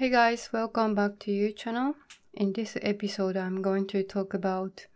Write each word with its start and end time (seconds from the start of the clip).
Hey 0.00 0.08
guys, 0.08 0.48
welcome 0.50 0.94
back 0.94 1.18
to 1.18 1.30
your 1.30 1.52
channel. 1.52 1.94
In 2.32 2.54
this 2.54 2.74
episode, 2.80 3.36
I'm 3.36 3.60
going 3.60 3.86
to 3.88 4.02
talk 4.02 4.32
about 4.32 4.86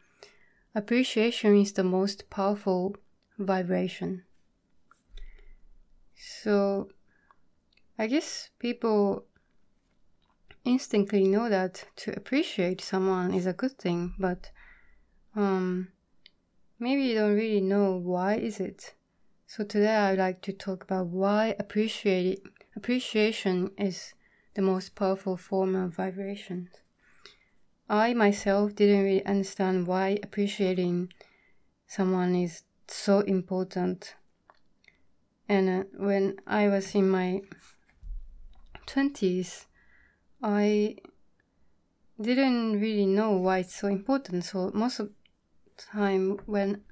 appreciation 0.75 1.61
is 1.61 1.75
the 1.75 1.85
most 1.85 2.31
powerful 2.31 2.97
vibration. 3.39 4.23
So, 6.17 6.89
I 7.99 8.07
guess 8.07 8.49
people 8.59 9.27
instantly 10.65 11.29
know 11.29 11.51
that 11.51 11.85
to 11.97 12.17
appreciate 12.17 12.81
someone 12.81 13.35
is 13.35 13.45
a 13.45 13.53
good 13.53 13.77
thing, 13.77 14.15
but 14.19 14.53
um, 15.37 15.89
maybe 16.79 17.03
you 17.03 17.17
don't 17.17 17.35
really 17.35 17.61
know 17.61 17.95
why 17.95 18.37
is 18.37 18.59
it. 18.59 18.95
So 19.47 19.65
today 19.65 19.97
I'd 19.97 20.19
like 20.19 20.41
to 20.41 20.55
talk 20.55 20.83
about 20.83 21.09
why 21.09 21.55
appreciate 21.59 22.41
appreciation 22.75 23.71
is 23.77 24.15
the 24.55 24.63
most 24.63 24.95
powerful 24.95 25.37
form 25.37 25.75
of 25.75 25.95
vibration. 25.95 26.71
I 27.89 28.15
myself 28.15 28.75
didn't 28.75 29.05
really 29.05 29.27
understand 29.27 29.87
why 29.87 30.19
appreciating 30.23 31.13
someone 31.87 32.35
is 32.35 32.63
so 32.89 33.21
important. 33.21 34.15
And 35.49 35.69
uh, 35.69 35.85
when 35.97 36.37
I 36.47 36.69
was 36.69 36.95
in 36.95 37.11
my 37.11 37.43
20s, 38.87 39.67
I 40.43 40.97
didn't 42.21 42.81
really 42.81 43.07
know 43.07 43.33
why 43.33 43.59
it's 43.59 43.75
so 43.75 43.89
important. 43.89 44.45
So 44.45 44.71
most 44.73 45.01
of 45.01 45.11
the 45.77 45.83
time 45.83 46.39
when 46.47 46.83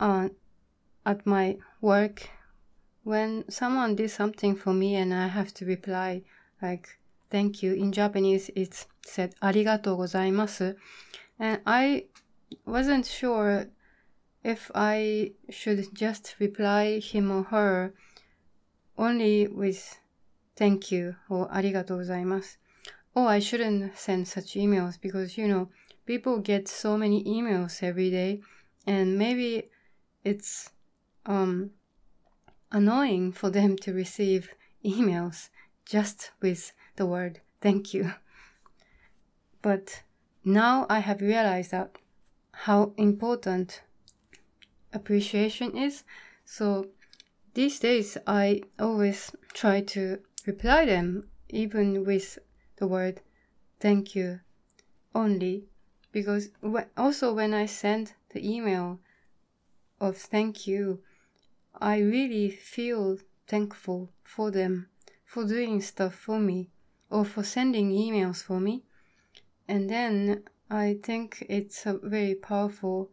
uh, 0.00 0.30
at 1.06 1.24
my 1.26 1.58
work, 1.80 2.28
when 3.04 3.48
someone 3.48 3.94
did 3.94 4.10
something 4.10 4.56
for 4.56 4.72
me 4.72 4.96
and 4.96 5.14
I 5.14 5.28
have 5.28 5.54
to 5.54 5.64
reply 5.64 6.22
like 6.62 6.98
thank 7.30 7.62
you. 7.62 7.72
In 7.74 7.92
Japanese, 7.92 8.50
it's 8.54 8.86
said 9.02 9.34
arigatou 9.42 9.96
gozaimasu. 9.96 10.76
And 11.38 11.60
I 11.66 12.06
wasn't 12.66 13.06
sure 13.06 13.66
if 14.42 14.70
I 14.74 15.32
should 15.48 15.94
just 15.94 16.36
reply 16.38 16.98
him 16.98 17.30
or 17.30 17.44
her 17.44 17.94
only 18.98 19.46
with 19.46 19.98
thank 20.56 20.92
you 20.92 21.16
or 21.28 21.48
gozaimasu. 21.48 22.56
Or 23.14 23.28
I 23.28 23.40
shouldn't 23.40 23.96
send 23.98 24.28
such 24.28 24.54
emails 24.54 25.00
because, 25.00 25.36
you 25.36 25.48
know, 25.48 25.70
people 26.06 26.38
get 26.38 26.68
so 26.68 26.96
many 26.96 27.24
emails 27.24 27.82
every 27.82 28.10
day 28.10 28.40
and 28.86 29.18
maybe 29.18 29.68
it's 30.24 30.70
um, 31.26 31.70
annoying 32.70 33.32
for 33.32 33.50
them 33.50 33.76
to 33.76 33.92
receive 33.92 34.50
emails 34.84 35.48
just 35.90 36.30
with 36.40 36.72
the 36.94 37.04
word 37.04 37.40
thank 37.60 37.92
you. 37.92 38.14
But 39.60 40.02
now 40.44 40.86
I 40.88 41.00
have 41.00 41.20
realized 41.20 41.72
that 41.72 41.98
how 42.52 42.92
important 42.96 43.82
appreciation 44.92 45.76
is. 45.76 46.04
So 46.44 46.86
these 47.54 47.80
days 47.80 48.16
I 48.26 48.62
always 48.78 49.32
try 49.52 49.80
to 49.94 50.20
reply 50.46 50.86
them 50.86 51.28
even 51.48 52.04
with 52.04 52.38
the 52.76 52.86
word 52.86 53.20
thank 53.80 54.14
you 54.14 54.40
only 55.14 55.64
because 56.12 56.50
also 56.96 57.34
when 57.34 57.52
I 57.52 57.66
send 57.66 58.14
the 58.32 58.48
email 58.48 59.00
of 60.00 60.16
thank 60.16 60.66
you 60.66 61.00
I 61.78 61.98
really 61.98 62.50
feel 62.50 63.18
thankful 63.46 64.10
for 64.22 64.50
them 64.50 64.88
for 65.30 65.44
doing 65.44 65.80
stuff 65.80 66.12
for 66.12 66.40
me 66.40 66.68
or 67.08 67.24
for 67.24 67.44
sending 67.44 67.92
emails 67.92 68.42
for 68.42 68.58
me. 68.58 68.82
And 69.68 69.88
then 69.88 70.42
I 70.68 70.98
think 71.04 71.46
it's 71.48 71.86
a 71.86 71.98
very 72.02 72.34
powerful 72.34 73.12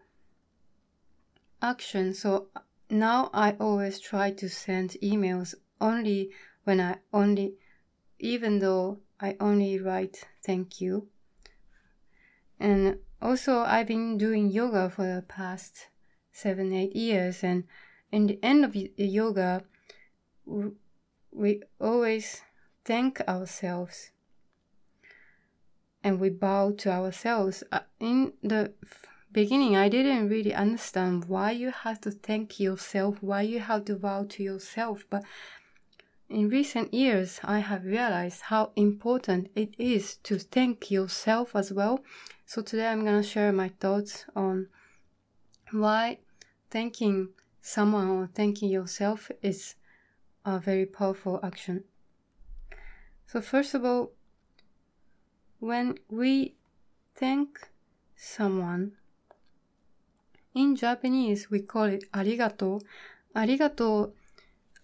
action. 1.61 2.15
So 2.15 2.47
now 2.89 3.29
I 3.35 3.51
always 3.59 3.99
try 3.99 4.31
to 4.31 4.49
send 4.49 4.97
emails 5.03 5.53
only 5.79 6.31
when 6.63 6.81
I 6.81 6.95
only, 7.13 7.53
even 8.17 8.57
though 8.57 8.97
I 9.21 9.37
only 9.39 9.77
write 9.77 10.25
thank 10.43 10.81
you. 10.81 11.09
And 12.59 12.97
also, 13.21 13.59
I've 13.59 13.85
been 13.85 14.17
doing 14.17 14.49
yoga 14.49 14.89
for 14.89 15.05
the 15.05 15.21
past 15.21 15.89
seven, 16.31 16.73
eight 16.73 16.95
years. 16.95 17.43
And 17.43 17.65
in 18.11 18.25
the 18.25 18.39
end 18.41 18.65
of 18.65 18.75
yoga, 18.75 19.65
we 21.37 21.61
always 21.79 22.41
thank 22.83 23.21
ourselves 23.27 24.11
and 26.03 26.19
we 26.19 26.29
bow 26.29 26.71
to 26.71 26.89
ourselves. 26.89 27.63
Uh, 27.71 27.81
in 27.99 28.33
the 28.41 28.73
beginning, 29.31 29.75
I 29.75 29.87
didn't 29.87 30.29
really 30.29 30.53
understand 30.53 31.25
why 31.25 31.51
you 31.51 31.71
have 31.71 32.01
to 32.01 32.11
thank 32.11 32.59
yourself, 32.59 33.17
why 33.21 33.41
you 33.43 33.59
have 33.59 33.85
to 33.85 33.95
bow 33.95 34.25
to 34.29 34.43
yourself. 34.43 35.05
But 35.09 35.23
in 36.27 36.49
recent 36.49 36.93
years, 36.93 37.39
I 37.43 37.59
have 37.59 37.85
realized 37.85 38.41
how 38.43 38.71
important 38.75 39.49
it 39.55 39.75
is 39.77 40.15
to 40.23 40.39
thank 40.39 40.89
yourself 40.89 41.55
as 41.55 41.71
well. 41.71 41.99
So 42.45 42.61
today 42.61 42.87
I'm 42.87 43.03
going 43.03 43.21
to 43.21 43.27
share 43.27 43.51
my 43.51 43.69
thoughts 43.79 44.25
on 44.35 44.69
why 45.71 46.17
thanking 46.71 47.29
someone 47.61 48.09
or 48.09 48.27
thanking 48.33 48.69
yourself 48.69 49.29
is 49.41 49.75
a 50.47 50.59
very 50.59 50.85
powerful 50.85 51.41
action. 51.43 51.83
So, 53.27 53.41
first 53.41 53.73
of 53.73 53.83
all, 53.83 54.13
when 55.59 55.97
we 56.09 56.55
thank 57.13 57.69
someone, 58.15 58.93
in 60.55 60.75
Japanese 60.75 61.51
we 61.51 61.59
call 61.59 61.83
it 61.83 62.09
arigato. 62.13 62.81
Arigato 63.35 64.13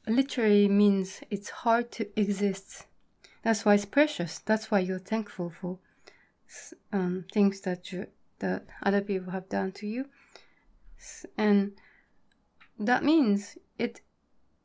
literally 0.05 0.67
means 0.67 1.21
it's 1.31 1.49
hard 1.49 1.91
to 1.93 2.07
exist. 2.19 2.85
That's 3.41 3.63
why 3.63 3.75
it's 3.75 3.85
precious. 3.85 4.39
That's 4.39 4.69
why 4.69 4.79
you're 4.79 4.99
thankful 4.99 5.49
for 5.49 5.79
um, 6.91 7.25
things 7.33 7.61
that 7.61 7.91
you, 7.91 8.07
that 8.39 8.65
other 8.83 9.01
people 9.01 9.31
have 9.31 9.47
done 9.49 9.71
to 9.71 9.87
you, 9.87 10.05
and 11.37 11.71
that 12.77 13.03
means 13.03 13.57
it 13.79 14.01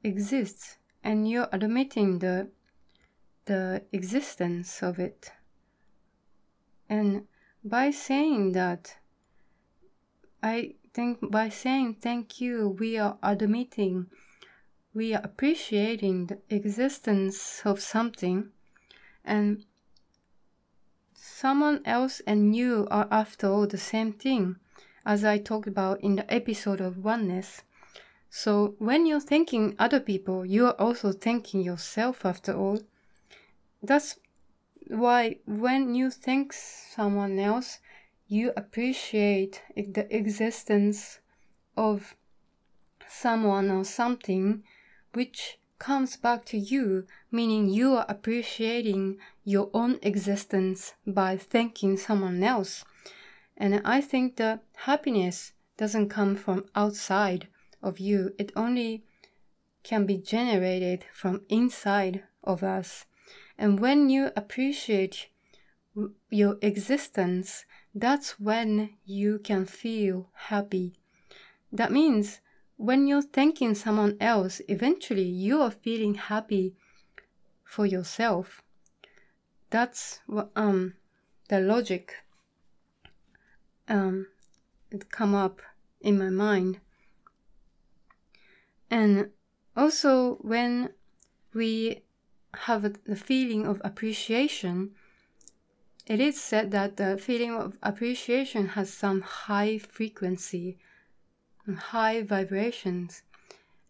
exists 0.03 0.79
and 1.09 1.27
you're 1.27 1.49
admitting 1.53 2.19
the 2.19 2.51
the 3.47 3.83
existence 3.93 4.83
of 4.83 4.99
it. 4.99 5.33
And 6.87 7.27
by 7.65 7.91
saying 7.91 8.53
that 8.53 8.99
i 10.43 10.75
think 10.95 11.19
by 11.31 11.49
saying 11.49 11.95
thank 11.95 12.41
you 12.41 12.69
we 12.79 12.97
are 12.97 13.19
admitting 13.23 14.07
we 14.95 15.13
are 15.15 15.21
appreciating 15.25 16.27
the 16.27 16.39
existence 16.49 17.63
of 17.65 17.81
something 17.81 18.51
and 19.25 19.65
someone 21.15 21.81
else 21.85 22.21
and 22.27 22.55
you 22.55 22.87
are 22.91 23.09
after 23.11 23.49
all 23.49 23.67
the 23.67 23.79
same 23.79 24.13
thing. 24.13 24.57
As 25.05 25.25
i 25.25 25.39
talked 25.39 25.69
about 25.69 26.01
in 26.01 26.17
the 26.17 26.33
episode 26.33 26.81
of 26.81 27.05
oneness 27.05 27.63
so 28.31 28.75
when 28.79 29.07
you're 29.07 29.21
thanking 29.21 29.75
other 29.79 30.01
people, 30.01 30.45
you're 30.45 30.79
also 30.81 31.13
thanking 31.13 31.63
yourself 31.63 32.25
after 32.25 32.55
all. 32.55 32.81
That's 33.83 34.19
why 34.87 35.39
when 35.47 35.95
you 35.95 36.11
thank 36.11 36.53
someone 36.53 37.39
else, 37.39 37.79
you 38.27 38.53
appreciate 38.57 39.63
the 39.77 40.07
existence 40.15 41.21
of 41.77 42.15
someone 43.09 43.71
or 43.71 43.85
something 43.85 44.63
which 45.15 45.59
comes 45.79 46.17
back 46.17 46.45
to 46.45 46.59
you, 46.59 47.07
meaning 47.31 47.69
you 47.69 47.95
are 47.95 48.05
appreciating 48.09 49.17
your 49.45 49.71
own 49.73 49.99
existence 50.03 50.95
by 51.07 51.37
thanking 51.37 51.97
someone 51.97 52.43
else. 52.43 52.85
And 53.57 53.81
I 53.85 54.01
think 54.03 54.37
that 54.37 54.65
happiness 54.85 55.53
doesn't 55.79 56.11
come 56.11 56.35
from 56.35 56.67
outside 56.75 57.49
of 57.83 57.99
you, 57.99 58.35
it 58.39 58.53
only 58.57 59.05
can 59.83 60.07
be 60.07 60.19
generated 60.19 61.05
from 61.13 61.43
inside 61.49 62.25
of 62.45 62.63
us. 62.63 63.07
And 63.57 63.81
when 63.81 64.11
you 64.11 64.31
appreciate 64.37 65.29
your 66.31 66.59
existence, 66.63 67.65
that's 67.95 68.39
when 68.39 68.91
you 69.05 69.39
can 69.39 69.65
feel 69.67 70.31
happy. 70.35 70.95
That 71.73 71.93
means 71.93 72.41
when 72.77 73.07
you're 73.07 73.23
thanking 73.23 73.75
someone 73.75 74.17
else, 74.21 74.61
eventually 74.69 75.25
you 75.25 75.61
are 75.61 75.71
feeling 75.71 76.15
happy 76.15 76.75
for 77.65 77.85
yourself. 77.85 78.63
That's 79.71 80.21
what 80.27 80.51
um 80.57 80.95
the 81.49 81.61
logic 81.61 82.15
um 83.89 84.29
it 84.91 85.11
come 85.11 85.35
up 85.35 85.61
in 86.01 86.19
my 86.19 86.31
mind. 86.31 86.81
And 88.91 89.31
also, 89.77 90.37
when 90.37 90.91
we 91.55 92.03
have 92.55 93.05
the 93.05 93.17
feeling 93.17 93.67
of 93.67 93.81
appreciation, 93.85 94.95
it 96.07 96.21
is 96.21 96.41
said 96.41 96.71
that 96.71 96.97
the 96.97 97.19
feeling 97.19 97.55
of 97.55 97.79
appreciation 97.83 98.69
has 98.69 98.93
some 98.93 99.21
high 99.21 99.79
frequency, 99.79 100.79
high 101.67 102.23
vibrations, 102.23 103.23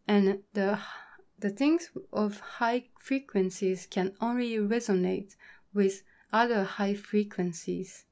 and 0.07 0.41
the 0.53 0.81
the 1.39 1.51
things 1.51 1.91
of 2.13 2.41
high 2.41 2.85
frequencies 2.99 3.87
can 3.87 4.13
only 4.21 4.57
resonate 4.57 5.37
with 5.73 6.03
other 6.33 6.65
high 6.65 6.95
frequencies. 6.95 8.05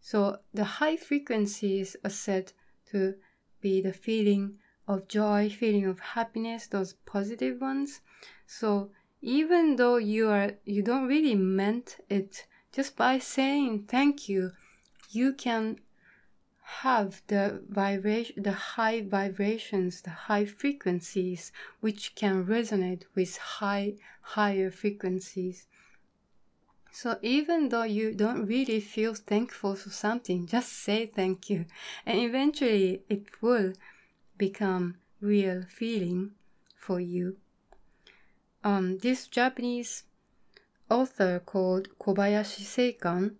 So 0.00 0.38
the 0.54 0.64
high 0.64 0.96
frequencies 0.96 1.96
are 2.02 2.10
said 2.10 2.52
to 2.90 3.16
be 3.60 3.82
the 3.82 3.92
feeling 3.92 4.58
of 4.88 5.08
joy, 5.08 5.48
feeling 5.48 5.86
of 5.86 6.00
happiness, 6.00 6.66
those 6.66 6.94
positive 7.06 7.60
ones. 7.60 8.00
So 8.46 8.90
even 9.22 9.76
though 9.76 9.96
you 9.96 10.28
are 10.28 10.52
you 10.64 10.82
don't 10.82 11.06
really 11.06 11.36
meant 11.36 11.98
it 12.10 12.46
just 12.72 12.96
by 12.96 13.18
saying 13.18 13.84
thank 13.88 14.28
you 14.28 14.50
you 15.10 15.32
can 15.32 15.78
have 16.64 17.22
the 17.28 17.62
vibration 17.68 18.42
the 18.42 18.52
high 18.52 19.00
vibrations 19.00 20.02
the 20.02 20.10
high 20.10 20.44
frequencies 20.44 21.52
which 21.80 22.14
can 22.16 22.44
resonate 22.44 23.04
with 23.14 23.36
high 23.36 23.94
higher 24.22 24.70
frequencies 24.70 25.66
so 26.90 27.16
even 27.22 27.68
though 27.68 27.84
you 27.84 28.12
don't 28.12 28.46
really 28.46 28.80
feel 28.80 29.14
thankful 29.14 29.74
for 29.76 29.90
something 29.90 30.46
just 30.46 30.72
say 30.72 31.06
thank 31.06 31.48
you 31.48 31.64
and 32.04 32.18
eventually 32.18 33.02
it 33.08 33.24
will 33.40 33.72
become 34.36 34.96
real 35.20 35.62
feeling 35.68 36.32
for 36.76 37.00
you 37.00 37.36
um, 38.64 38.98
this 38.98 39.26
Japanese 39.26 40.04
author 40.90 41.40
called 41.44 41.88
Kobayashi 41.98 42.64
Seikan. 42.64 43.34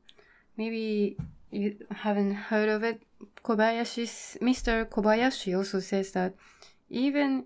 Maybe 0.56 1.17
you 1.50 1.77
haven't 1.91 2.35
heard 2.35 2.69
of 2.69 2.83
it. 2.83 3.03
Kobayashi, 3.44 4.39
Mr. 4.41 4.87
Kobayashi 4.87 5.56
also 5.56 5.81
says 5.81 6.12
that 6.12 6.35
even 6.91 7.45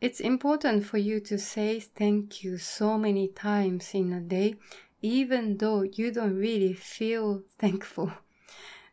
it's 0.00 0.20
important 0.20 0.84
for 0.84 0.98
you 0.98 1.20
to 1.20 1.38
say 1.38 1.80
thank 1.80 2.42
you 2.42 2.58
so 2.58 2.98
many 2.98 3.28
times 3.28 3.90
in 3.94 4.12
a 4.12 4.20
day, 4.20 4.56
even 5.00 5.58
though 5.58 5.82
you 5.82 6.10
don't 6.12 6.36
really 6.36 6.72
feel 6.74 7.42
thankful. 7.58 8.12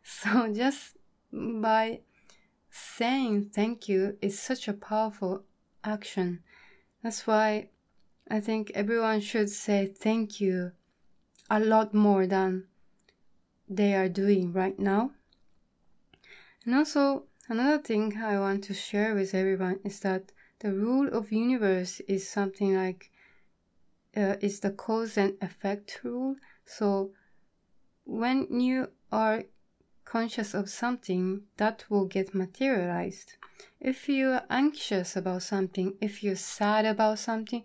So 0.02 0.52
just 0.52 0.96
by 1.32 2.00
saying 2.70 3.50
thank 3.52 3.88
you 3.88 4.16
is 4.20 4.38
such 4.38 4.68
a 4.68 4.72
powerful 4.72 5.44
action. 5.84 6.42
That's 7.02 7.26
why 7.26 7.70
I 8.30 8.40
think 8.40 8.70
everyone 8.74 9.20
should 9.20 9.50
say 9.50 9.86
thank 9.86 10.40
you 10.40 10.72
a 11.50 11.58
lot 11.58 11.92
more 11.92 12.26
than 12.26 12.66
they 13.68 13.94
are 13.94 14.08
doing 14.08 14.52
right 14.52 14.78
now. 14.78 15.12
And 16.64 16.74
also, 16.74 17.24
another 17.48 17.82
thing 17.82 18.16
I 18.18 18.38
want 18.38 18.64
to 18.64 18.74
share 18.74 19.14
with 19.14 19.34
everyone 19.34 19.80
is 19.84 20.00
that 20.00 20.32
the 20.60 20.72
rule 20.72 21.08
of 21.08 21.32
universe 21.32 22.00
is 22.00 22.28
something 22.28 22.76
like 22.76 23.10
uh, 24.16 24.36
is 24.40 24.60
the 24.60 24.70
cause 24.70 25.16
and 25.16 25.36
effect 25.40 26.00
rule. 26.04 26.36
So 26.64 27.12
when 28.04 28.60
you 28.60 28.90
are 29.10 29.44
conscious 30.10 30.54
of 30.54 30.68
something, 30.68 31.42
that 31.56 31.84
will 31.88 32.04
get 32.04 32.34
materialized. 32.34 33.36
If 33.78 34.08
you're 34.08 34.42
anxious 34.50 35.14
about 35.14 35.44
something, 35.44 35.94
if 36.00 36.24
you're 36.24 36.34
sad 36.34 36.84
about 36.84 37.20
something, 37.20 37.62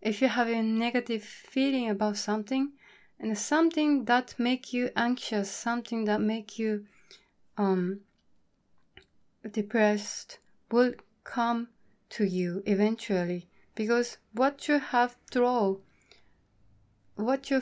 if 0.00 0.22
you 0.22 0.28
have 0.28 0.48
a 0.48 0.62
negative 0.62 1.22
feeling 1.22 1.90
about 1.90 2.16
something 2.16 2.72
and 3.20 3.36
something 3.36 4.06
that 4.06 4.34
make 4.38 4.72
you 4.72 4.88
anxious 4.96 5.50
something 5.50 6.06
that 6.06 6.20
make 6.22 6.58
you 6.58 6.86
um, 7.58 8.00
depressed 9.50 10.38
will 10.70 10.94
come 11.24 11.68
to 12.08 12.24
you 12.24 12.62
eventually 12.64 13.48
because 13.74 14.16
what 14.32 14.66
you 14.66 14.78
have 14.78 15.16
through 15.30 15.80
what 17.16 17.50
you 17.50 17.60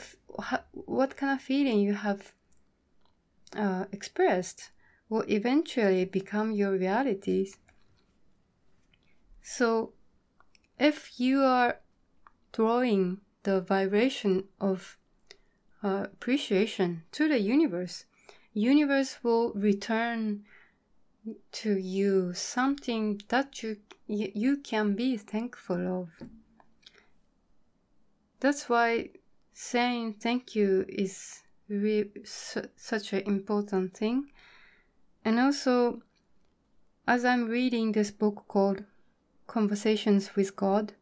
what 0.73 1.17
kind 1.17 1.33
of 1.33 1.41
feeling 1.41 1.81
you 1.81 1.95
have 1.95 2.33
uh, 3.57 3.87
expressed 3.93 4.71
will 5.09 5.25
eventually 5.29 6.05
become 6.05 6.53
your 6.53 6.73
realities 6.73 7.57
so 9.43 9.93
if 10.79 11.21
you 11.21 11.43
are 11.43 11.81
drawing 12.53 13.21
the 13.43 13.61
vibration 13.61 14.45
of 14.61 14.97
uh, 15.83 16.07
appreciation 16.13 17.03
to 17.13 17.29
the 17.29 17.39
universe, 17.39 18.07
universe 18.55 19.19
will 19.23 19.53
return 19.53 20.45
to 21.53 21.79
you 21.79 22.33
something 22.33 23.21
that 23.29 23.63
you 23.63 23.77
you 24.07 24.57
can 24.59 24.95
be 24.95 25.17
thankful 25.17 26.03
of. 26.03 26.09
That's 28.41 28.69
why 28.69 29.11
saying 29.53 30.15
thank 30.15 30.55
you 30.55 30.85
is 30.89 31.44
re- 31.69 32.11
su- 32.25 32.69
such 32.77 33.13
an 33.13 33.21
important 33.21 33.97
thing. 33.97 34.31
And 35.25 35.39
also, 35.39 36.03
as 37.07 37.25
I'm 37.25 37.47
reading 37.47 37.93
this 37.93 38.11
book 38.11 38.45
called 38.49 38.85
Conversations 39.47 40.37
with 40.37 40.57
God, 40.57 40.95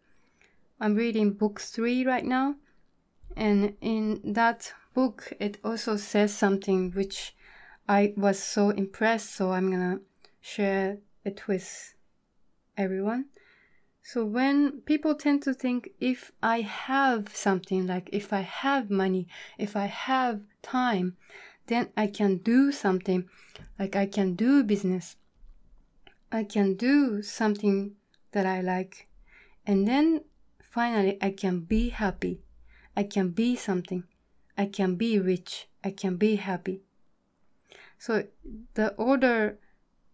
I'm 0.81 0.95
reading 0.95 1.33
book 1.33 1.61
three 1.61 2.05
right 2.05 2.25
now, 2.25 2.57
and 3.37 3.77
in 3.81 4.21
that 4.33 4.73
book, 4.95 5.33
it 5.39 5.59
also 5.65 5.97
says 5.97 6.35
something 6.37 6.91
which 6.91 7.35
I 7.89 8.15
was 8.17 8.43
so 8.43 8.71
impressed, 8.71 9.35
so 9.35 9.53
I'm 9.53 9.71
gonna 9.71 10.01
share 10.41 10.99
it 11.25 11.47
with 11.47 11.95
everyone. 12.77 13.27
So 14.03 14.25
when 14.25 14.81
people 14.83 15.15
tend 15.15 15.43
to 15.45 15.55
think 15.55 15.91
if 16.01 16.33
I 16.43 16.63
have 16.63 17.35
something 17.35 17.87
like 17.87 18.09
if 18.13 18.33
I 18.33 18.41
have 18.41 18.91
money, 18.91 19.29
if 19.59 19.77
I 19.77 19.87
have 19.87 20.41
time, 20.61 21.17
then 21.67 21.91
I 21.97 22.09
can 22.09 22.39
do 22.39 22.73
something 22.73 23.29
like 23.79 23.95
I 23.97 24.07
can 24.07 24.35
do 24.35 24.65
business. 24.65 25.17
I 26.31 26.45
can 26.45 26.75
do 26.75 27.23
something 27.23 27.93
that 28.33 28.47
I 28.47 28.61
like. 28.61 29.09
And 29.67 29.87
then 29.87 30.23
Finally, 30.73 31.19
I 31.21 31.33
can 31.33 31.61
be 31.61 31.91
happy. 31.91 32.41
I 32.97 33.03
can 33.03 33.29
be 33.29 33.57
something. 33.57 34.05
I 34.57 34.65
can 34.65 34.95
be 34.95 35.19
rich. 35.19 35.69
I 35.85 35.91
can 35.91 36.17
be 36.17 36.37
happy. 36.37 36.81
So 37.99 38.25
the 38.73 38.95
order 38.95 39.59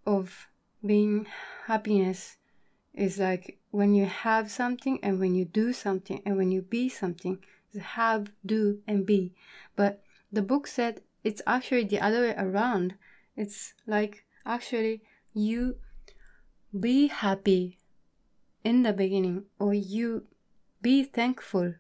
of 0.05 0.49
being 0.85 1.29
happiness 1.67 2.38
is 2.99 3.19
like 3.19 3.59
when 3.71 3.95
you 3.95 4.07
have 4.07 4.51
something 4.51 4.99
and 5.03 5.21
when 5.21 5.35
you 5.35 5.45
do 5.45 5.73
something 5.73 6.21
and 6.27 6.37
when 6.37 6.51
you 6.51 6.63
be 6.63 6.89
something. 6.89 7.39
Have, 7.79 8.33
do, 8.45 8.81
and 8.87 9.07
be. 9.07 9.35
But 9.77 10.03
the 10.33 10.43
book 10.43 10.67
said 10.67 11.03
it's 11.23 11.43
actually 11.47 11.85
the 11.85 12.01
other 12.01 12.23
way 12.23 12.35
around. 12.37 12.95
It's 13.37 13.75
like 13.87 14.25
actually 14.45 15.03
you 15.33 15.77
be 16.79 17.07
happy 17.09 17.79
in 18.65 18.83
the 18.83 18.93
beginning 18.93 19.45
or 19.59 19.75
you 19.75 20.25
be 20.83 21.05
thankful. 21.05 21.75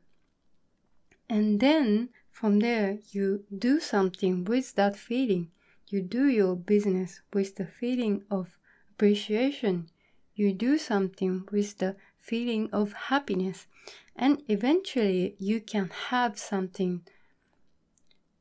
And 1.28 1.60
then 1.60 2.10
from 2.30 2.60
there, 2.60 2.98
you 3.10 3.44
do 3.56 3.80
something 3.80 4.44
with 4.44 4.74
that 4.76 4.96
feeling. 4.96 5.50
You 5.88 6.02
do 6.02 6.26
your 6.26 6.54
business 6.54 7.20
with 7.32 7.56
the 7.56 7.66
feeling 7.66 8.22
of 8.30 8.58
appreciation. 8.90 9.88
You 10.38 10.52
do 10.52 10.78
something 10.78 11.48
with 11.50 11.78
the 11.78 11.96
feeling 12.16 12.70
of 12.72 12.92
happiness. 12.92 13.66
And 14.14 14.40
eventually, 14.46 15.34
you 15.40 15.60
can 15.60 15.90
have 16.10 16.38
something 16.38 17.02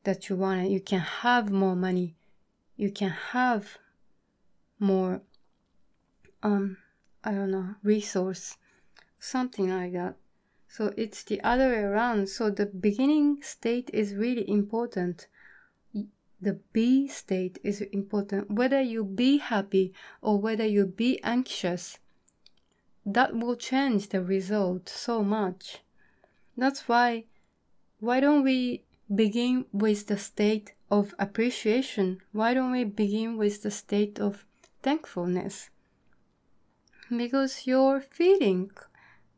that 0.04 0.30
you 0.30 0.36
want. 0.36 0.70
You 0.70 0.80
can 0.80 1.00
have 1.00 1.50
more 1.50 1.76
money. 1.76 2.16
You 2.76 2.92
can 2.92 3.10
have 3.10 3.80
more, 4.78 5.22
um, 6.44 6.78
I 7.24 7.32
don't 7.32 7.50
know, 7.50 7.74
resource, 7.82 8.58
something 9.18 9.68
like 9.72 9.94
that. 9.94 10.18
So 10.68 10.94
it's 10.98 11.24
the 11.24 11.42
other 11.42 11.70
way 11.70 11.80
around. 11.80 12.30
So 12.30 12.52
the 12.52 12.68
beginning 12.68 13.42
state 13.42 13.90
is 13.92 14.14
really 14.14 14.48
important. 14.48 15.26
The 16.40 16.60
be 16.72 17.08
state 17.08 17.58
is 17.64 17.82
important. 17.82 18.52
Whether 18.52 18.82
you 18.82 19.04
be 19.04 19.38
happy 19.38 19.94
or 20.22 20.40
whether 20.40 20.66
you 20.66 20.86
be 20.86 21.22
anxious, 21.24 21.98
that 23.06 23.36
will 23.36 23.56
change 23.56 24.10
the 24.10 24.22
result 24.22 24.90
so 24.90 25.24
much. 25.24 25.80
That's 26.56 26.88
why, 26.88 27.26
why 28.00 28.20
don't 28.20 28.44
we 28.44 28.84
begin 29.14 29.66
with 29.72 30.08
the 30.08 30.18
state 30.18 30.74
of 30.92 31.16
appreciation? 31.18 32.20
Why 32.32 32.54
don't 32.54 32.72
we 32.72 32.84
begin 32.84 33.38
with 33.38 33.64
the 33.64 33.72
state 33.72 34.20
of 34.20 34.46
thankfulness? 34.84 35.70
Because 37.10 37.66
your 37.66 38.02
feeling 38.02 38.72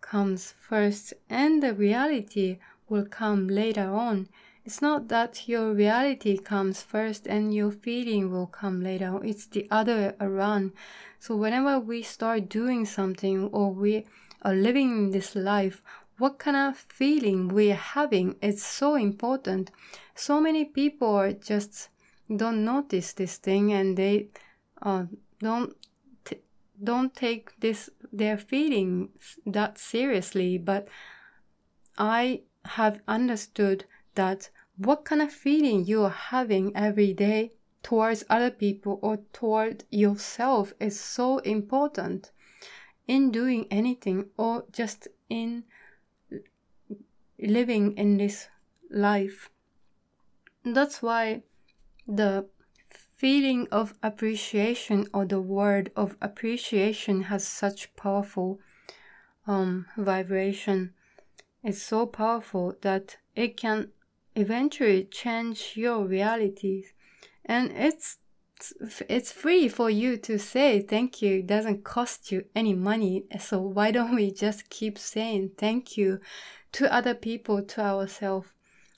comes 0.01 0.53
first 0.59 1.13
and 1.29 1.61
the 1.61 1.73
reality 1.73 2.57
will 2.87 3.05
come 3.05 3.47
later 3.47 3.93
on. 3.93 4.27
It's 4.69 4.83
not 4.83 5.07
that 5.07 5.47
your 5.49 5.73
reality 5.73 6.37
comes 6.37 6.83
first 6.83 7.25
and 7.25 7.51
your 7.51 7.71
feeling 7.71 8.31
will 8.31 8.45
come 8.45 8.83
later. 8.83 9.19
It's 9.23 9.47
the 9.47 9.67
other 9.71 10.15
around. 10.21 10.73
So 11.17 11.35
whenever 11.35 11.79
we 11.79 12.03
start 12.03 12.49
doing 12.49 12.85
something 12.85 13.45
or 13.47 13.71
we 13.73 14.05
are 14.43 14.53
living 14.53 15.09
this 15.09 15.35
life, 15.35 15.81
what 16.19 16.37
kind 16.37 16.55
of 16.55 16.77
feeling 16.77 17.47
we're 17.47 17.73
having 17.73 18.35
is 18.43 18.63
so 18.63 18.93
important. 18.93 19.71
So 20.13 20.39
many 20.39 20.65
people 20.65 21.33
just 21.41 21.89
don't 22.29 22.63
notice 22.63 23.13
this 23.13 23.37
thing 23.37 23.73
and 23.73 23.97
they 23.97 24.27
uh, 24.83 25.05
don't 25.39 25.75
don't 26.83 27.15
take 27.15 27.59
this 27.59 27.89
their 28.13 28.37
feelings 28.37 29.39
that 29.47 29.79
seriously. 29.79 30.59
But 30.59 30.87
I 31.97 32.41
have 32.65 33.01
understood 33.07 33.85
that 34.13 34.51
what 34.79 35.03
kind 35.03 35.21
of 35.21 35.31
feeling 35.31 35.83
you 35.83 36.03
are 36.03 36.09
having 36.09 36.73
every 36.73 37.13
day 37.13 37.51
towards 37.83 38.23
other 38.29 38.49
people 38.49 38.97
or 39.01 39.17
toward 39.33 39.83
yourself 39.89 40.73
is 40.79 40.97
so 40.97 41.39
important 41.39 42.31
in 43.05 43.29
doing 43.29 43.67
anything 43.69 44.29
or 44.37 44.63
just 44.71 45.09
in 45.29 45.63
living 47.37 47.97
in 47.97 48.17
this 48.17 48.47
life. 48.89 49.49
That's 50.63 51.01
why 51.01 51.43
the 52.07 52.47
feeling 53.17 53.67
of 53.71 53.93
appreciation 54.01 55.07
or 55.13 55.25
the 55.25 55.41
word 55.41 55.91
of 55.93 56.15
appreciation 56.21 57.23
has 57.23 57.45
such 57.45 57.93
powerful 57.97 58.59
um, 59.45 59.87
vibration. 59.97 60.93
It's 61.63 61.81
so 61.81 62.05
powerful 62.05 62.75
that 62.81 63.17
it 63.35 63.57
can 63.57 63.89
eventually 64.35 65.05
change 65.05 65.73
your 65.75 66.05
realities. 66.05 66.93
And 67.45 67.71
it's 67.71 68.17
it's 69.07 69.31
free 69.31 69.69
for 69.69 69.89
you 69.89 70.17
to 70.17 70.37
say 70.37 70.81
thank 70.81 71.21
you. 71.21 71.39
It 71.39 71.47
doesn't 71.47 71.83
cost 71.83 72.31
you 72.31 72.45
any 72.55 72.73
money. 72.73 73.25
So 73.39 73.61
why 73.61 73.91
don't 73.91 74.15
we 74.15 74.31
just 74.31 74.69
keep 74.69 74.97
saying 74.97 75.51
thank 75.57 75.97
you 75.97 76.19
to 76.73 76.93
other 76.93 77.13
people, 77.13 77.63
to 77.63 77.81
ourselves? 77.81 78.49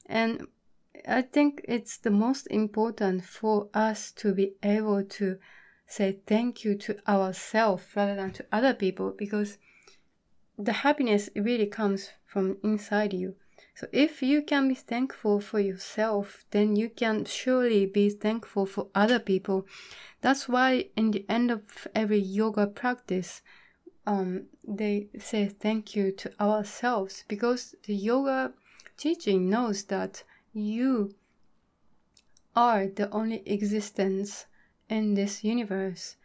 And 0.08 0.48
I 1.08 1.22
think 1.22 1.62
it's 1.66 1.98
the 1.98 2.12
most 2.12 2.48
important 2.48 3.24
for 3.26 3.70
us 3.74 4.12
to 4.14 4.34
be 4.34 4.54
able 4.64 5.04
to 5.04 5.38
say 5.88 6.20
thank 6.26 6.64
you 6.64 6.76
to 6.76 6.98
ourselves 7.08 7.84
rather 7.96 8.16
than 8.16 8.32
to 8.32 8.46
other 8.52 8.74
people 8.74 9.14
because 9.18 9.58
the 10.58 10.74
happiness 10.74 11.30
really 11.36 11.66
comes 11.66 12.10
from 12.26 12.58
inside 12.64 13.14
you. 13.14 13.36
So 13.74 13.88
if 13.92 14.22
you 14.22 14.42
can 14.42 14.68
be 14.68 14.76
thankful 14.76 15.40
for 15.40 15.60
yourself, 15.60 16.46
then 16.52 16.76
you 16.76 16.90
can 16.90 17.26
surely 17.26 17.86
be 17.86 18.10
thankful 18.10 18.66
for 18.66 18.88
other 18.94 19.20
people. 19.20 19.66
That's 20.22 20.48
why 20.48 20.90
in 20.96 21.12
the 21.12 21.26
end 21.28 21.52
of 21.52 21.88
every 21.96 22.20
yoga 22.20 22.68
practice, 22.68 23.42
um, 24.06 24.46
they 24.68 25.08
say 25.20 25.48
thank 25.48 25.96
you 25.96 26.12
to 26.12 26.32
ourselves 26.40 27.24
because 27.28 27.76
the 27.86 27.96
yoga 27.96 28.54
teaching 28.98 29.50
knows 29.50 29.84
that 29.86 30.24
you 30.54 31.16
are 32.56 32.88
the 32.88 33.10
only 33.12 33.42
existence 33.48 34.46
in 34.90 35.14
this 35.14 35.44
universe 35.44 36.18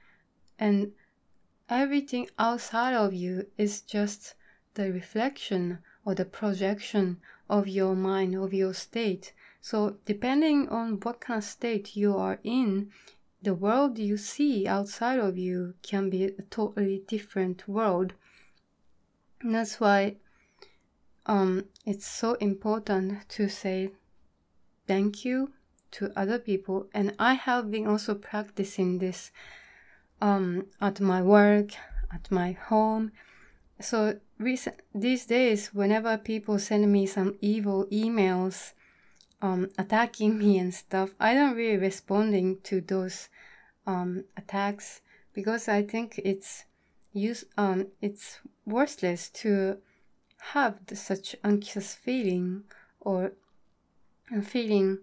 and 0.58 0.92
everything 1.68 2.28
outside 2.38 2.94
of 2.94 3.14
you 3.14 3.46
is 3.56 3.82
just 3.82 4.34
the 4.74 4.92
reflection 4.92 5.78
or 6.06 6.14
the 6.14 6.24
projection 6.24 7.18
of 7.50 7.68
your 7.68 7.94
mind, 7.96 8.34
of 8.34 8.54
your 8.54 8.72
state. 8.72 9.34
So, 9.60 9.96
depending 10.06 10.68
on 10.68 11.00
what 11.00 11.20
kind 11.20 11.38
of 11.38 11.44
state 11.44 11.96
you 11.96 12.16
are 12.16 12.38
in, 12.44 12.90
the 13.42 13.54
world 13.54 13.98
you 13.98 14.16
see 14.16 14.66
outside 14.66 15.18
of 15.18 15.36
you 15.36 15.74
can 15.82 16.08
be 16.08 16.24
a 16.24 16.42
totally 16.42 17.02
different 17.08 17.68
world. 17.68 18.14
And 19.40 19.54
that's 19.54 19.78
why 19.80 20.16
um, 21.26 21.64
it's 21.84 22.06
so 22.06 22.34
important 22.34 23.28
to 23.30 23.48
say 23.48 23.90
thank 24.86 25.24
you 25.24 25.52
to 25.92 26.12
other 26.16 26.38
people. 26.38 26.88
And 26.94 27.14
I 27.18 27.34
have 27.34 27.70
been 27.70 27.86
also 27.86 28.14
practicing 28.14 28.98
this 28.98 29.32
um, 30.20 30.66
at 30.80 31.00
my 31.00 31.20
work, 31.20 31.72
at 32.12 32.30
my 32.30 32.52
home. 32.52 33.12
So 33.80 34.18
recent 34.38 34.80
these 34.94 35.26
days, 35.26 35.74
whenever 35.74 36.16
people 36.16 36.58
send 36.58 36.90
me 36.90 37.06
some 37.06 37.36
evil 37.40 37.86
emails, 37.86 38.72
um, 39.42 39.70
attacking 39.78 40.38
me 40.38 40.58
and 40.58 40.74
stuff, 40.74 41.10
I 41.20 41.34
don't 41.34 41.56
really 41.56 41.76
responding 41.76 42.58
to 42.64 42.80
those 42.80 43.28
um, 43.86 44.24
attacks 44.36 45.02
because 45.32 45.68
I 45.68 45.82
think 45.82 46.18
it's 46.24 46.64
use 47.12 47.44
um 47.56 47.86
it's 48.02 48.40
worthless 48.66 49.30
to 49.30 49.78
have 50.52 50.78
such 50.92 51.34
anxious 51.42 51.94
feeling 51.94 52.64
or 53.00 53.32
a 54.34 54.42
feeling 54.42 54.98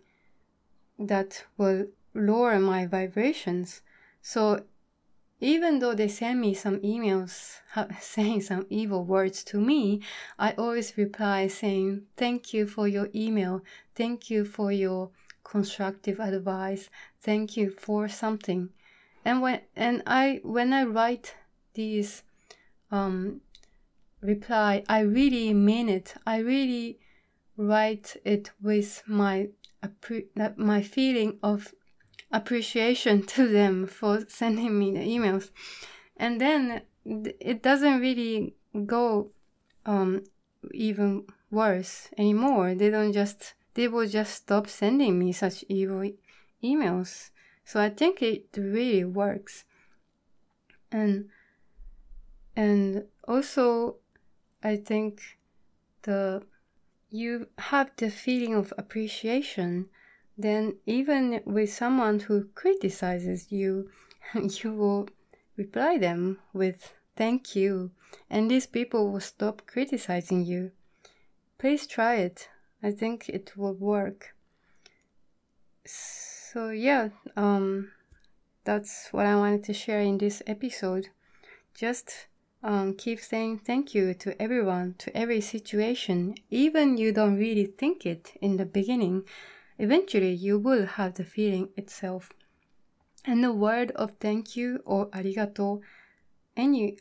that 1.00 1.46
will 1.58 1.88
lower 2.14 2.60
my 2.60 2.86
vibrations. 2.86 3.82
So 4.22 4.64
even 5.44 5.80
though 5.80 5.94
they 5.94 6.08
send 6.08 6.40
me 6.40 6.54
some 6.54 6.80
emails 6.80 7.58
saying 8.00 8.42
some 8.42 8.66
evil 8.70 9.04
words 9.04 9.44
to 9.44 9.60
me, 9.60 10.02
I 10.40 10.54
always 10.54 10.98
reply 10.98 11.48
saying, 11.48 12.04
Thank 12.16 12.54
you 12.54 12.66
for 12.66 12.88
your 12.88 13.10
email. 13.14 13.62
Thank 13.94 14.30
you 14.30 14.46
for 14.46 14.72
your 14.72 15.10
constructive 15.44 16.20
advice. 16.22 16.90
Thank 17.22 17.58
you 17.58 17.72
for 17.72 18.08
something. 18.08 18.70
And 19.26 19.42
when 19.42 19.62
and 19.76 20.02
I 20.08 20.40
when 20.44 20.72
I 20.72 20.84
write 20.84 21.36
these 21.74 22.24
um 22.90 23.42
reply, 24.22 24.84
I 24.88 25.00
really 25.02 25.54
mean 25.54 25.90
it. 25.90 26.16
I 26.26 26.38
really 26.38 27.00
write 27.58 28.16
it 28.24 28.52
with 28.62 29.04
my 29.06 29.50
my 30.56 30.82
feeling 30.82 31.38
of 31.44 31.74
appreciation 32.34 33.24
to 33.28 33.48
them 33.48 33.88
for 33.88 34.26
sending 34.28 34.78
me 34.78 34.92
the 34.92 35.00
emails. 35.00 35.52
And 36.18 36.42
then 36.42 36.82
it 37.06 37.62
doesn't 37.62 38.02
really 38.02 38.56
go 38.86 39.32
um, 39.86 40.24
even 40.74 41.26
worse 41.52 42.10
anymore. 42.18 42.76
They 42.76 42.90
don't 42.90 43.14
just, 43.14 43.54
they 43.76 43.88
will 43.88 44.08
just 44.08 44.34
stop 44.34 44.68
sending 44.68 45.20
me 45.20 45.32
such 45.32 45.64
evil 45.70 46.12
emails. 46.64 47.30
So 47.64 47.80
I 47.80 47.90
think 47.90 48.22
it 48.22 48.48
really 48.58 49.06
works. 49.06 49.64
And, 50.92 51.30
and 52.56 53.06
also, 53.28 53.98
I 54.64 54.78
think 54.78 55.22
the, 56.04 56.44
you 57.10 57.48
have 57.58 57.92
the 57.98 58.10
feeling 58.10 58.54
of 58.54 58.74
appreciation 58.78 59.90
then 60.44 60.76
even 60.86 61.42
with 61.46 61.74
someone 61.74 62.20
who 62.20 62.50
criticizes 62.54 63.52
you, 63.52 63.90
you 64.36 64.74
will 64.74 65.08
reply 65.58 65.98
them 65.98 66.40
with 66.54 66.94
thank 67.16 67.56
you, 67.56 67.92
and 68.30 68.52
these 68.52 68.68
people 68.68 69.12
will 69.12 69.22
stop 69.22 69.64
criticizing 69.66 70.46
you. 70.46 70.72
Please 71.58 71.88
try 71.88 72.16
it. 72.16 72.50
I 72.82 72.92
think 72.92 73.30
it 73.30 73.56
will 73.56 73.74
work. 73.74 74.36
So 75.86 76.70
yeah, 76.70 77.10
um, 77.38 77.92
that's 78.66 79.10
what 79.12 79.26
I 79.26 79.36
wanted 79.36 79.64
to 79.66 79.74
share 79.74 80.02
in 80.02 80.18
this 80.18 80.44
episode. 80.46 81.08
Just 81.74 82.28
um, 82.62 82.94
keep 82.96 83.20
saying 83.20 83.60
thank 83.60 83.96
you 83.96 84.14
to 84.16 84.42
everyone, 84.42 84.96
to 85.00 85.16
every 85.16 85.42
situation, 85.42 86.36
even 86.50 86.98
you 86.98 87.12
don't 87.12 87.38
really 87.38 87.66
think 87.66 88.06
it 88.06 88.34
in 88.42 88.58
the 88.58 88.66
beginning 88.66 89.24
eventually 89.84 90.34
you 90.34 90.58
will 90.58 90.86
have 90.86 91.16
the 91.16 91.26
feeling 91.26 91.70
itself. 91.76 92.32
And 93.26 93.44
the 93.44 93.52
word 93.52 93.92
of 93.92 94.12
thank 94.20 94.56
you 94.56 94.82
or 94.86 95.08
arigato, 95.08 95.82
any 96.56 96.98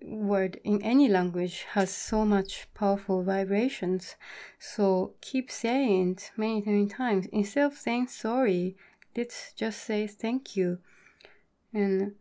word 0.00 0.60
in 0.64 0.80
any 0.82 1.08
language 1.08 1.66
has 1.72 1.90
so 1.90 2.24
much 2.24 2.68
powerful 2.74 3.24
vibrations. 3.24 4.14
So 4.58 5.14
keep 5.20 5.50
saying 5.50 6.12
it 6.12 6.30
many, 6.36 6.62
many 6.64 6.86
times. 6.86 7.26
Instead 7.32 7.66
of 7.66 7.74
saying 7.74 8.08
sorry, 8.08 8.76
let's 9.16 9.52
just 9.54 9.82
say 9.82 10.06
thank 10.06 10.56
you. 10.56 10.78
And 11.72 12.14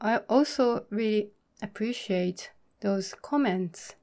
I 0.00 0.18
also 0.28 0.86
really 0.90 1.30
appreciate 1.60 2.52
those 2.80 3.14
comments 3.22 3.96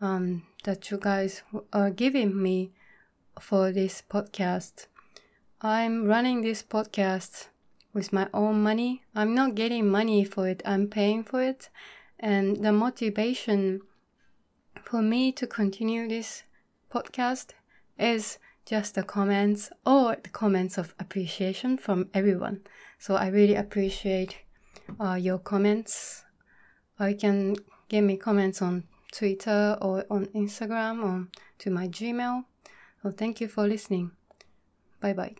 um, 0.00 0.42
that 0.64 0.90
you 0.90 0.98
guys 0.98 1.42
are 1.72 1.90
giving 1.90 2.42
me 2.42 2.72
for 3.40 3.72
this 3.72 4.02
podcast. 4.08 4.86
I'm 5.60 6.06
running 6.06 6.42
this 6.42 6.62
podcast 6.62 7.48
with 7.92 8.12
my 8.12 8.28
own 8.34 8.62
money. 8.62 9.02
I'm 9.14 9.34
not 9.34 9.54
getting 9.54 9.88
money 9.88 10.24
for 10.24 10.48
it, 10.48 10.62
I'm 10.64 10.88
paying 10.88 11.24
for 11.24 11.42
it. 11.42 11.68
And 12.18 12.64
the 12.64 12.72
motivation 12.72 13.80
for 14.84 15.02
me 15.02 15.32
to 15.32 15.46
continue 15.46 16.08
this 16.08 16.44
podcast 16.92 17.50
is 17.98 18.38
just 18.66 18.94
the 18.94 19.02
comments 19.02 19.70
or 19.84 20.16
the 20.22 20.28
comments 20.30 20.78
of 20.78 20.94
appreciation 20.98 21.76
from 21.76 22.08
everyone. 22.14 22.60
So 22.98 23.16
I 23.16 23.28
really 23.28 23.56
appreciate 23.56 24.36
uh, 25.00 25.14
your 25.14 25.38
comments. 25.38 26.24
You 27.00 27.16
can 27.16 27.56
give 27.88 28.04
me 28.04 28.16
comments 28.16 28.62
on 28.62 28.84
Twitter 29.12 29.76
or 29.82 30.04
on 30.08 30.26
Instagram 30.26 31.04
or 31.04 31.28
to 31.58 31.70
my 31.70 31.88
Gmail. 31.88 32.44
So 33.02 33.10
thank 33.10 33.40
you 33.40 33.48
for 33.48 33.66
listening. 33.66 34.12
Bye 35.00 35.12
bye. 35.12 35.34